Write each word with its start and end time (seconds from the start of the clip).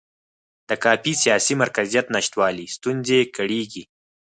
د 0.67 0.69
کافي 0.83 1.13
سیاسي 1.23 1.53
مرکزیت 1.61 2.05
نشتوالي 2.15 2.65
ستونزې 2.75 3.19
کړېږي. 3.37 3.83